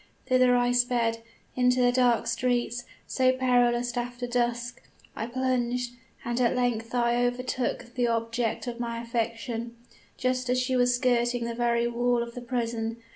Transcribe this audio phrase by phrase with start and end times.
[0.25, 1.21] Thither I sped
[1.55, 4.81] into the dark streets, so perilous after dusk,
[5.15, 5.91] I plunged;
[6.25, 9.75] and at length I overtook the object of my affection,
[10.17, 12.97] just as she was skirting the very wall of the prison.